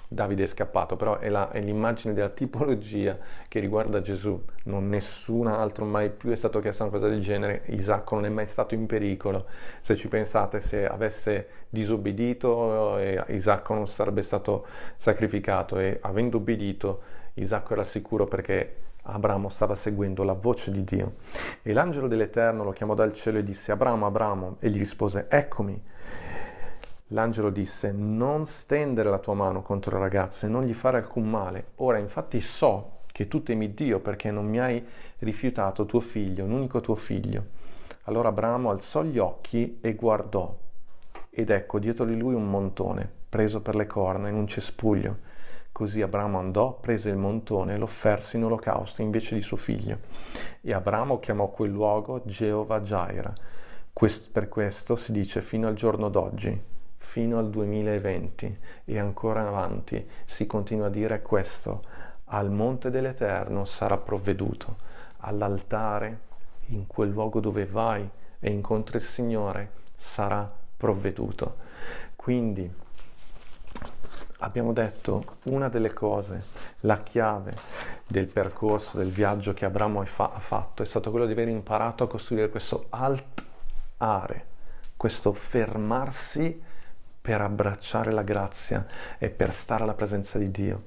[0.07, 4.41] Davide è scappato, però è, la, è, l'immagine della tipologia che riguarda Gesù.
[4.65, 7.63] Non nessun altro mai più è stato chiesto una cosa del genere.
[7.67, 9.47] Isacco non è mai stato in pericolo.
[9.79, 17.01] Se ci pensate, se avesse disobbedito, eh, Isacco non sarebbe stato sacrificato e avendo obbedito,
[17.35, 18.75] Isacco era sicuro perché
[19.05, 21.15] Abramo stava seguendo la voce di Dio.
[21.61, 25.81] E l'angelo dell'Eterno lo chiamò dal cielo e disse, Abramo, Abramo, e gli rispose, eccomi.
[27.07, 31.29] L'angelo disse, non stendere la tua mano contro il ragazzo e non gli fare alcun
[31.29, 31.71] male.
[31.75, 34.83] Ora infatti so che tu temi Dio perché non mi hai
[35.19, 37.45] rifiutato tuo figlio, un unico tuo figlio.
[38.03, 40.57] Allora Abramo alzò gli occhi e guardò,
[41.29, 45.31] ed ecco dietro di lui un montone, preso per le corna in un cespuglio.
[45.71, 49.99] Così Abramo andò, prese il montone e lo offerse in olocausto invece di suo figlio.
[50.61, 53.33] E Abramo chiamò quel luogo Geova Jaira.
[53.91, 56.71] Quest, per questo si dice fino al giorno d'oggi
[57.03, 61.83] fino al 2020 e ancora avanti si continua a dire questo,
[62.27, 64.77] al monte dell'Eterno sarà provveduto,
[65.17, 66.31] all'altare,
[66.67, 71.57] in quel luogo dove vai e incontri il Signore, sarà provveduto.
[72.15, 72.73] Quindi
[74.39, 76.43] abbiamo detto una delle cose,
[76.79, 77.53] la chiave
[78.07, 82.07] del percorso, del viaggio che Abramo ha fatto è stato quello di aver imparato a
[82.07, 84.45] costruire questo altare,
[84.97, 86.71] questo fermarsi
[87.23, 88.85] per abbracciare la grazia
[89.17, 90.83] e per stare alla presenza di Dio.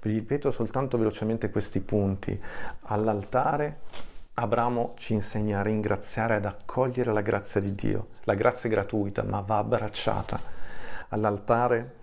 [0.00, 2.40] Vi ripeto soltanto velocemente questi punti.
[2.82, 3.80] All'altare
[4.34, 8.10] Abramo ci insegna a ringraziare ed accogliere la grazia di Dio.
[8.22, 10.40] La grazia è gratuita, ma va abbracciata.
[11.08, 11.94] All'altare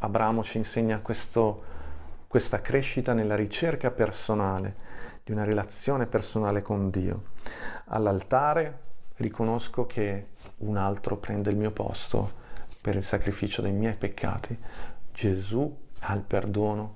[0.00, 1.62] Abramo ci insegna questo,
[2.26, 4.74] questa crescita nella ricerca personale,
[5.22, 7.22] di una relazione personale con Dio.
[7.84, 8.80] All'altare
[9.18, 12.42] riconosco che un altro prende il mio posto
[12.86, 14.56] per il sacrificio dei miei peccati.
[15.12, 16.94] Gesù ha il perdono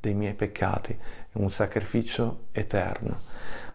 [0.00, 0.98] dei miei peccati,
[1.34, 3.20] un sacrificio eterno.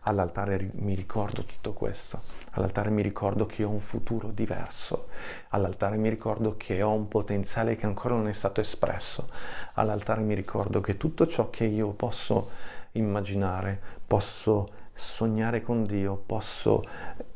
[0.01, 2.21] All'altare mi ricordo tutto questo,
[2.51, 5.07] all'altare mi ricordo che ho un futuro diverso,
[5.51, 9.29] all'altare mi ricordo che ho un potenziale che ancora non è stato espresso,
[9.75, 12.49] all'altare mi ricordo che tutto ciò che io posso
[12.91, 16.83] immaginare, posso sognare con Dio, posso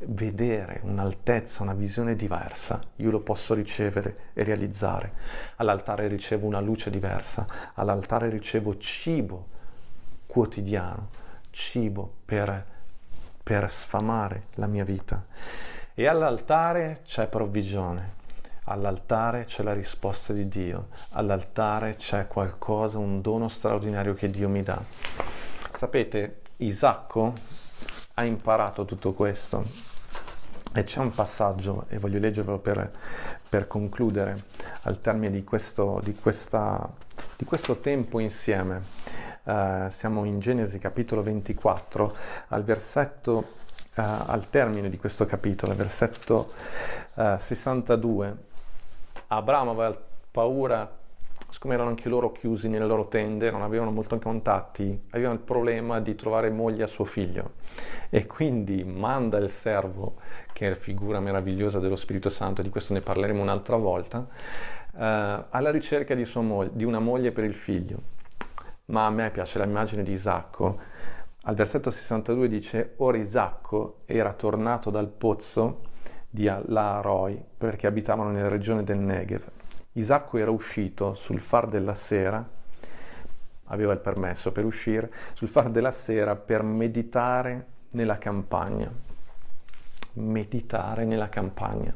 [0.06, 5.12] vedere un'altezza, una visione diversa, io lo posso ricevere e realizzare.
[5.56, 9.48] All'altare ricevo una luce diversa, all'altare ricevo cibo
[10.26, 11.08] quotidiano,
[11.50, 12.64] cibo per,
[13.42, 15.26] per sfamare la mia vita.
[15.94, 18.14] E all'altare c'è provvigione,
[18.64, 24.62] all'altare c'è la risposta di Dio, all'altare c'è qualcosa, un dono straordinario che Dio mi
[24.62, 24.80] dà.
[25.72, 27.34] Sapete, Isacco
[28.14, 29.64] ha imparato tutto questo
[30.74, 32.92] e c'è un passaggio, e voglio leggervelo per,
[33.48, 34.44] per concludere,
[34.82, 36.92] al termine di questo, di questa,
[37.36, 38.82] di questo tempo insieme.
[39.44, 42.16] Uh, siamo in Genesi capitolo 24,
[42.48, 43.44] al versetto, uh,
[43.94, 46.52] al termine di questo capitolo, versetto
[47.14, 48.36] uh, eh, 62.
[49.28, 49.96] Abramo aveva
[50.30, 50.98] paura
[51.50, 55.98] siccome erano anche loro chiusi nelle loro tende, non avevano molti contatti, avevano il problema
[55.98, 57.52] di trovare moglie a suo figlio
[58.10, 60.16] e quindi manda il servo,
[60.52, 64.26] che è figura meravigliosa dello Spirito Santo, di questo ne parleremo un'altra volta,
[64.94, 68.16] eh, alla ricerca di, moglie, di una moglie per il figlio.
[68.86, 70.78] Ma a me piace l'immagine di Isacco.
[71.42, 75.80] Al versetto 62 dice, ora Isacco era tornato dal pozzo
[76.28, 79.57] di Laaroi perché abitavano nella regione del Negev
[79.98, 82.46] Isacco era uscito sul far della sera,
[83.64, 88.90] aveva il permesso per uscire, sul far della sera per meditare nella campagna.
[90.14, 91.94] Meditare nella campagna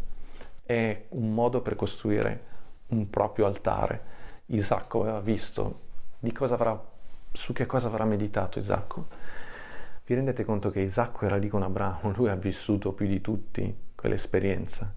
[0.64, 2.44] è un modo per costruire
[2.88, 4.10] un proprio altare.
[4.46, 5.80] Isacco aveva visto
[6.18, 6.78] di cosa avrà,
[7.30, 9.06] su che cosa avrà meditato Isacco.
[10.04, 13.74] Vi rendete conto che Isacco era lì con Abramo, lui ha vissuto più di tutti
[13.94, 14.92] quell'esperienza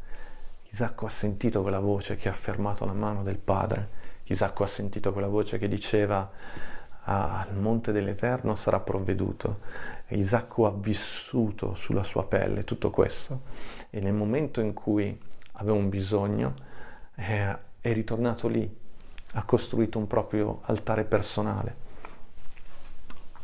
[0.68, 4.04] Isacco ha sentito quella voce che ha fermato la mano del padre.
[4.24, 6.30] Isacco ha sentito quella voce che diceva
[7.08, 9.60] al monte dell'Eterno sarà provveduto.
[10.08, 13.44] Isacco ha vissuto sulla sua pelle tutto questo
[13.92, 15.18] e nel momento in cui
[15.54, 16.56] aveva un bisogno
[17.14, 18.78] è, è ritornato lì,
[19.34, 21.84] ha costruito un proprio altare personale.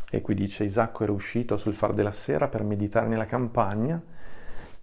[0.09, 4.01] E qui dice Isacco era uscito sul far della sera per meditare nella campagna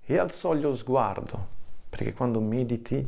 [0.05, 1.57] e alzò lo sguardo
[1.88, 3.07] perché quando mediti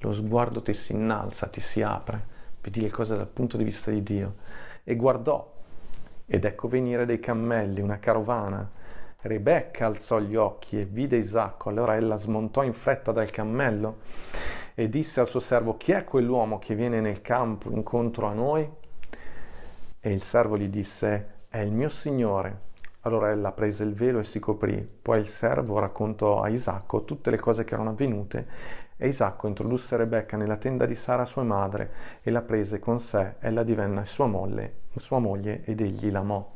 [0.00, 2.24] lo sguardo ti si innalza, ti si apre,
[2.60, 4.36] vedi le cose dal punto di vista di Dio.
[4.84, 5.54] E guardò,
[6.26, 8.70] ed ecco venire dei cammelli, una carovana.
[9.20, 13.98] Rebecca alzò gli occhi e vide Isacco, allora ella smontò in fretta dal cammello
[14.74, 18.70] e disse al suo servo, chi è quell'uomo che viene nel campo incontro a noi?
[19.98, 22.65] E il servo gli disse, è il mio signore.
[23.06, 24.84] Allora ella prese il velo e si coprì.
[25.00, 28.48] Poi il servo raccontò a Isacco tutte le cose che erano avvenute
[28.96, 33.36] e Isacco introdusse Rebecca nella tenda di Sara sua madre e la prese con sé.
[33.38, 36.52] Ella divenne sua, molle, sua moglie ed egli l'amò.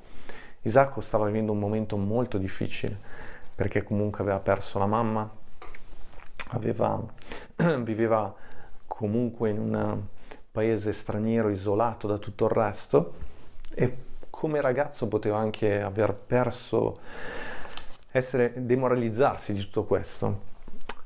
[0.62, 2.98] Isacco stava vivendo un momento molto difficile
[3.55, 5.30] perché comunque aveva perso la mamma,
[6.48, 7.01] aveva,
[7.78, 8.34] viveva
[8.88, 10.03] comunque in un
[10.51, 13.14] paese straniero isolato da tutto il resto
[13.72, 14.09] e
[14.41, 16.97] come ragazzo poteva anche aver perso,
[18.11, 20.41] essere, demoralizzarsi di tutto questo,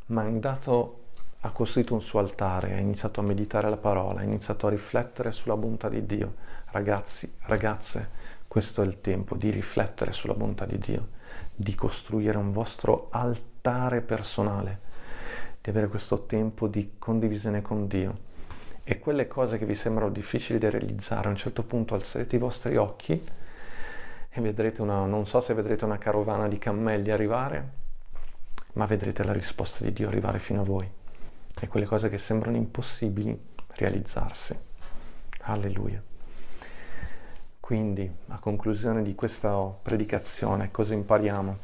[0.07, 1.01] ma è andato,
[1.41, 5.32] ha costruito un suo altare, ha iniziato a meditare la parola, ha iniziato a riflettere
[5.32, 6.35] sulla bontà di Dio.
[6.66, 8.09] Ragazzi, ragazze,
[8.47, 11.09] questo è il tempo di riflettere sulla bontà di Dio,
[11.57, 14.78] di costruire un vostro altare personale,
[15.61, 18.32] di avere questo tempo di condivisione con Dio
[18.87, 22.39] e quelle cose che vi sembrano difficili da realizzare, a un certo punto alzerete i
[22.39, 23.24] vostri occhi
[24.28, 27.72] e vedrete una, non so se vedrete una carovana di cammelli arrivare,
[28.74, 30.91] ma vedrete la risposta di Dio arrivare fino a voi.
[31.61, 33.41] E quelle cose che sembrano impossibili
[33.76, 34.59] realizzarsi.
[35.43, 36.03] Alleluia.
[37.61, 41.57] Quindi, a conclusione di questa predicazione, cosa impariamo?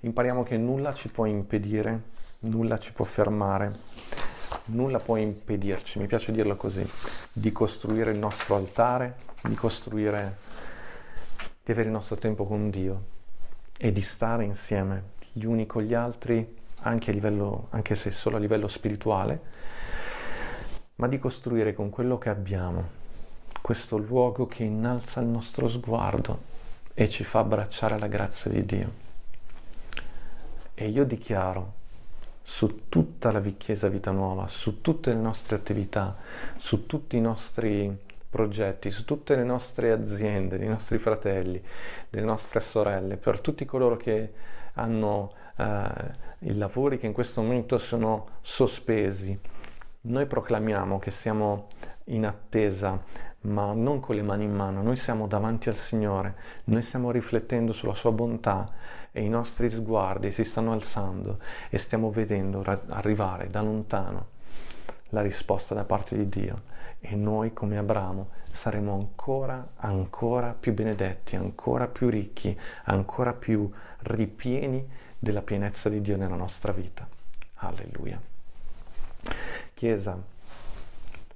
[0.00, 2.02] Impariamo che nulla ci può impedire,
[2.40, 3.72] nulla ci può fermare
[4.66, 6.88] nulla può impedirci, mi piace dirlo così,
[7.32, 10.36] di costruire il nostro altare, di costruire,
[11.62, 13.16] di avere il nostro tempo con Dio
[13.76, 18.40] e di stare insieme gli uni con gli altri, anche, livello, anche se solo a
[18.40, 19.40] livello spirituale,
[20.96, 22.96] ma di costruire con quello che abbiamo
[23.60, 26.56] questo luogo che innalza il nostro sguardo
[26.94, 28.92] e ci fa abbracciare la grazia di Dio.
[30.74, 31.77] E io dichiaro
[32.50, 36.16] su tutta la Chiesa Vita Nuova, su tutte le nostre attività,
[36.56, 37.94] su tutti i nostri
[38.26, 41.62] progetti, su tutte le nostre aziende, dei nostri fratelli,
[42.08, 44.32] delle nostre sorelle, per tutti coloro che
[44.72, 49.38] hanno eh, i lavori che in questo momento sono sospesi.
[50.00, 51.66] Noi proclamiamo che siamo
[52.08, 53.02] in attesa,
[53.42, 57.72] ma non con le mani in mano, noi siamo davanti al Signore, noi stiamo riflettendo
[57.72, 58.68] sulla sua bontà
[59.12, 61.38] e i nostri sguardi si stanno alzando
[61.70, 64.36] e stiamo vedendo arrivare da lontano
[65.10, 66.62] la risposta da parte di Dio
[67.00, 74.86] e noi come Abramo saremo ancora, ancora più benedetti, ancora più ricchi, ancora più ripieni
[75.18, 77.08] della pienezza di Dio nella nostra vita.
[77.56, 78.20] Alleluia.
[79.74, 80.20] Chiesa,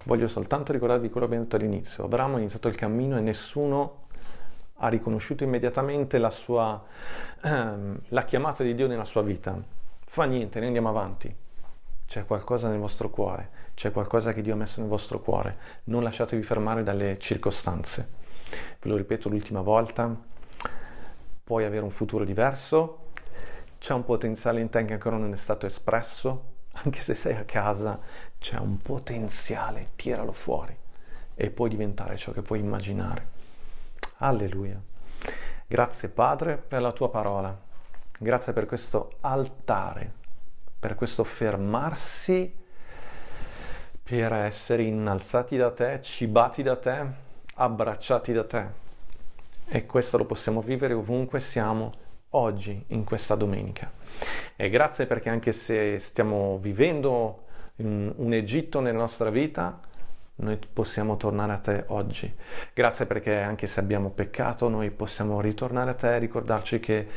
[0.05, 2.05] Voglio soltanto ricordarvi quello che abbiamo detto all'inizio.
[2.05, 4.01] Abramo ha iniziato il cammino e nessuno
[4.77, 6.83] ha riconosciuto immediatamente la, sua,
[7.43, 9.57] ehm, la chiamata di Dio nella sua vita.
[10.05, 11.35] Fa niente, noi andiamo avanti.
[12.05, 15.57] C'è qualcosa nel vostro cuore, c'è qualcosa che Dio ha messo nel vostro cuore.
[15.85, 18.21] Non lasciatevi fermare dalle circostanze.
[18.81, 20.15] Ve lo ripeto l'ultima volta,
[21.45, 23.11] puoi avere un futuro diverso,
[23.79, 26.51] c'è un potenziale in te che ancora non è stato espresso,
[26.85, 27.99] anche se sei a casa,
[28.43, 30.77] c'è un potenziale, tiralo fuori
[31.37, 33.29] e puoi diventare ciò che puoi immaginare.
[34.17, 34.83] Alleluia.
[35.65, 37.57] Grazie Padre per la tua parola,
[38.19, 40.13] grazie per questo altare,
[40.77, 42.53] per questo fermarsi,
[44.03, 47.07] per essere innalzati da te, cibati da te,
[47.55, 48.67] abbracciati da te.
[49.69, 51.93] E questo lo possiamo vivere ovunque siamo
[52.31, 53.91] oggi, in questa domenica.
[54.57, 59.81] E grazie perché anche se stiamo vivendo un Egitto nella nostra vita,
[60.37, 62.33] noi possiamo tornare a te oggi.
[62.73, 67.09] Grazie perché anche se abbiamo peccato, noi possiamo ritornare a te e ricordarci che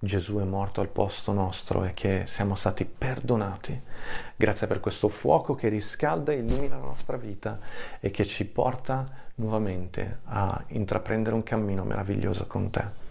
[0.00, 3.80] Gesù è morto al posto nostro e che siamo stati perdonati.
[4.36, 7.58] Grazie per questo fuoco che riscalda e illumina la nostra vita
[7.98, 13.06] e che ci porta nuovamente a intraprendere un cammino meraviglioso con te.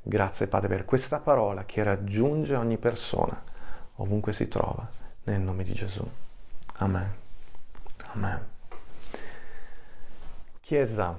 [0.00, 3.42] Grazie Padre per questa parola che raggiunge ogni persona,
[3.96, 4.88] ovunque si trova,
[5.30, 6.06] nel nome di Gesù.
[6.76, 7.14] Amen.
[8.12, 8.46] Amen.
[10.60, 11.16] Chiesa,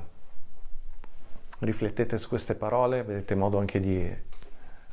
[1.60, 4.14] riflettete su queste parole, vedete modo anche di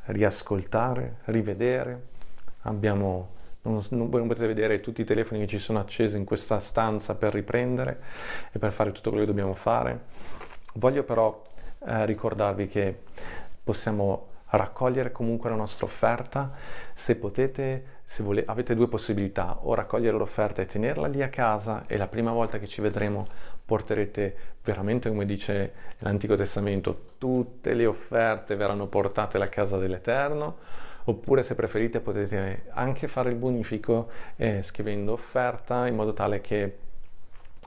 [0.05, 2.07] riascoltare, rivedere.
[2.61, 3.29] Abbiamo,
[3.63, 7.33] non, non potete vedere tutti i telefoni che ci sono accesi in questa stanza per
[7.33, 8.01] riprendere
[8.51, 10.05] e per fare tutto quello che dobbiamo fare.
[10.75, 11.41] Voglio però
[11.85, 13.03] eh, ricordarvi che
[13.63, 16.51] possiamo raccogliere comunque la nostra offerta.
[16.93, 21.83] Se potete, se vole, avete due possibilità, o raccogliere l'offerta e tenerla lì a casa
[21.87, 23.25] e la prima volta che ci vedremo
[23.65, 30.57] porterete veramente, come dice l'Antico Testamento, tutte le offerte verranno portate alla casa dell'Eterno
[31.09, 36.77] oppure se preferite potete anche fare il bonifico eh, scrivendo offerta in modo tale che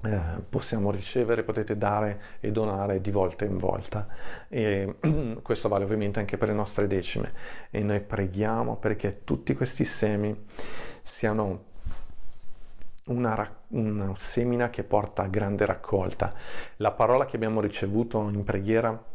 [0.03, 4.07] eh, possiamo ricevere, potete dare e donare di volta in volta.
[4.49, 4.97] E
[5.43, 7.33] questo vale ovviamente anche per le nostre decime.
[7.71, 10.45] E noi preghiamo perché tutti questi semi
[11.03, 11.69] siano
[13.07, 16.33] una, una semina che porta a grande raccolta.
[16.77, 19.09] La parola che abbiamo ricevuto in preghiera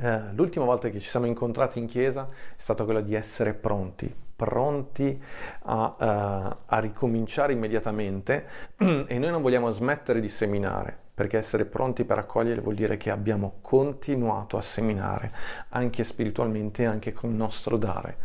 [0.00, 4.12] eh, l'ultima volta che ci siamo incontrati in chiesa è stata quella di essere pronti,
[4.36, 5.22] pronti
[5.62, 8.46] a, uh, a ricominciare immediatamente
[8.78, 13.10] e noi non vogliamo smettere di seminare perché essere pronti per accogliere vuol dire che
[13.10, 15.30] abbiamo continuato a seminare
[15.70, 18.16] anche spiritualmente anche con il nostro dare.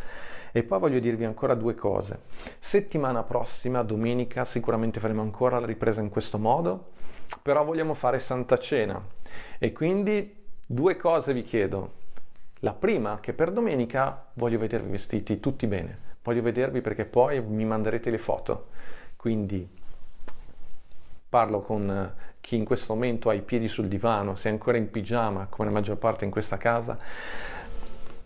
[0.51, 2.21] E poi voglio dirvi ancora due cose.
[2.57, 6.93] Settimana prossima, domenica, sicuramente faremo ancora la ripresa in questo modo,
[7.43, 8.99] però vogliamo fare Santa Cena
[9.59, 10.37] e quindi
[10.71, 11.93] Due cose vi chiedo.
[12.59, 16.07] La prima, che per domenica voglio vedervi vestiti tutti bene.
[16.23, 18.67] Voglio vedervi perché poi mi manderete le foto.
[19.15, 19.67] Quindi
[21.29, 24.91] parlo con chi in questo momento ha i piedi sul divano, se è ancora in
[24.91, 26.97] pigiama, come la maggior parte in questa casa.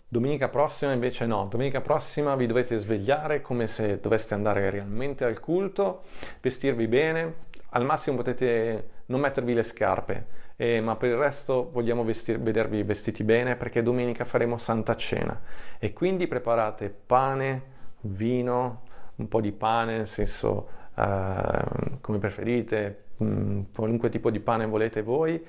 [0.08, 5.40] Domenica prossima invece no, domenica prossima vi dovete svegliare come se doveste andare realmente al
[5.40, 6.02] culto,
[6.40, 7.34] vestirvi bene,
[7.70, 10.26] al massimo potete non mettervi le scarpe,
[10.56, 15.40] eh, ma per il resto vogliamo vestir- vedervi vestiti bene perché domenica faremo Santa Cena.
[15.78, 18.82] E quindi preparate pane, vino,
[19.16, 24.66] un po' di pane, nel senso eh, come preferite, mh, mm, qualunque tipo di pane
[24.66, 25.44] volete voi,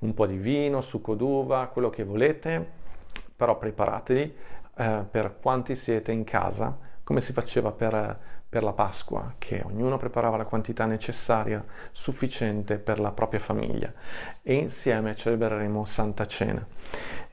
[0.00, 2.84] un po' di vino, succo d'uva, quello che volete,
[3.34, 4.34] però preparatevi
[4.78, 8.18] eh, per quanti siete in casa, come si faceva per
[8.48, 13.92] per la Pasqua, che ognuno preparava la quantità necessaria, sufficiente per la propria famiglia
[14.42, 16.66] e insieme celebreremo Santa Cena.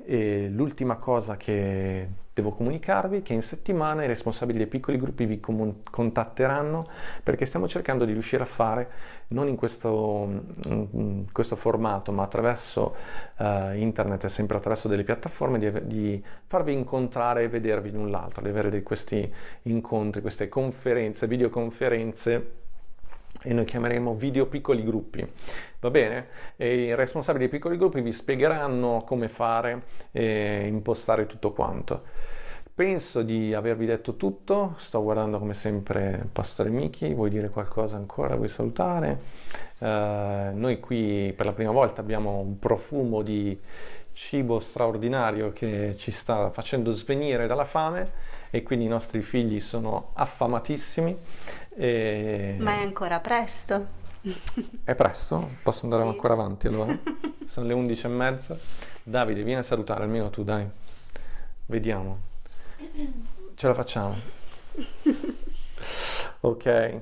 [0.06, 5.26] E l'ultima cosa che devo comunicarvi è che in settimana i responsabili dei piccoli gruppi
[5.26, 6.84] vi comun- contatteranno
[7.22, 8.89] perché stiamo cercando di riuscire a fare,
[9.30, 12.95] non in questo, in questo formato, ma attraverso
[13.38, 18.41] uh, internet e sempre attraverso delle piattaforme, di, di, farvi incontrare e vedervi l'un l'altro,
[18.41, 19.32] di avere questi
[19.64, 22.62] incontri, queste conferenze, videoconferenze
[23.44, 25.26] e noi chiameremo video piccoli gruppi.
[25.80, 26.28] Va bene?
[26.56, 32.04] E i responsabili dei piccoli gruppi vi spiegheranno come fare e impostare tutto quanto.
[32.76, 38.36] Penso di avervi detto tutto, sto guardando come sempre Pastore Michi, vuoi dire qualcosa ancora,
[38.36, 39.20] vuoi salutare?
[39.78, 39.86] Uh,
[40.58, 43.56] noi qui per la prima volta abbiamo un profumo di
[44.14, 48.11] cibo straordinario che ci sta facendo svenire dalla fame
[48.49, 51.18] e quindi i nostri figli sono affamatissimi.
[51.76, 52.55] E...
[52.59, 54.01] Ma è ancora presto.
[54.84, 55.55] È presto?
[55.64, 56.09] Posso andare sì.
[56.09, 56.97] ancora avanti allora?
[57.45, 58.57] Sono le undici e mezza.
[59.03, 60.66] Davide, vieni a salutare almeno tu, dai.
[61.66, 62.20] Vediamo.
[63.55, 64.16] Ce la facciamo.
[66.41, 67.01] ok.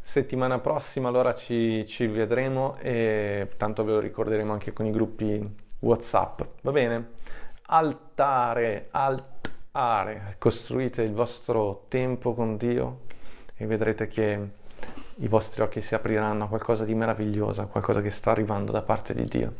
[0.00, 5.68] Settimana prossima allora ci, ci vedremo e tanto ve lo ricorderemo anche con i gruppi
[5.80, 6.40] WhatsApp.
[6.62, 7.10] Va bene?
[7.66, 10.36] Altare, altare.
[10.38, 13.02] Costruite il vostro tempo con Dio
[13.56, 14.48] e vedrete che
[15.16, 18.82] i vostri occhi si apriranno a qualcosa di meraviglioso, a qualcosa che sta arrivando da
[18.82, 19.54] parte di Dio.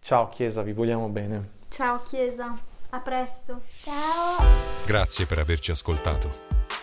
[0.00, 1.52] Ciao Chiesa, vi vogliamo bene.
[1.70, 2.54] Ciao Chiesa,
[2.90, 3.62] a presto.
[3.82, 4.44] Ciao.
[4.86, 6.28] Grazie per averci ascoltato.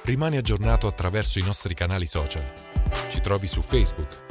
[0.03, 2.43] Rimani aggiornato attraverso i nostri canali social.
[3.09, 4.30] Ci trovi su Facebook,